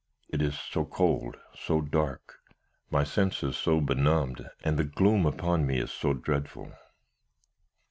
It 0.29 0.41
is 0.41 0.57
so 0.57 0.83
cold, 0.83 1.37
so 1.53 1.79
dark, 1.79 2.39
my 2.89 3.03
senses 3.03 3.49
are 3.49 3.53
so 3.53 3.79
benumbed, 3.81 4.43
and 4.63 4.79
the 4.79 4.83
gloom 4.83 5.27
upon 5.27 5.67
me 5.67 5.77
is 5.77 5.91
so 5.91 6.11
dreadful. 6.15 6.71